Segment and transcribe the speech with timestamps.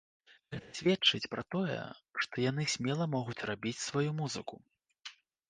[0.53, 1.75] Гэта сведчыць пра тое,
[2.27, 4.55] што яны смела могуць рабіць сваю музыку.